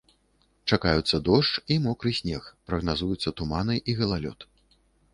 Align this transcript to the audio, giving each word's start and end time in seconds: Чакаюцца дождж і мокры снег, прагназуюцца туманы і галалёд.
Чакаюцца 0.77 1.19
дождж 1.27 1.61
і 1.77 1.79
мокры 1.85 2.15
снег, 2.23 2.49
прагназуюцца 2.73 3.37
туманы 3.41 3.75
і 3.89 4.01
галалёд. 4.05 4.53